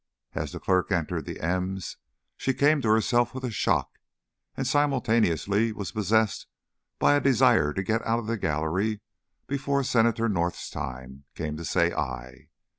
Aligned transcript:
As 0.33 0.51
the 0.51 0.59
clerk 0.59 0.91
entered 0.91 1.25
the 1.25 1.39
M's, 1.39 1.97
she 2.35 2.55
came 2.55 2.81
to 2.81 2.87
herself 2.89 3.35
with 3.35 3.43
a 3.43 3.51
shock, 3.51 3.99
and 4.57 4.65
simultaneously 4.65 5.71
was 5.71 5.91
possessed 5.91 6.47
by 6.97 7.13
a 7.13 7.21
desire 7.21 7.71
to 7.71 7.83
get 7.83 8.01
out 8.01 8.17
of 8.17 8.25
the 8.25 8.35
gallery 8.35 9.01
before 9.45 9.83
Senator 9.83 10.27
North's 10.27 10.71
time 10.71 11.25
came 11.35 11.55
to 11.55 11.63
say 11.63 11.93
"aye." 11.93 12.49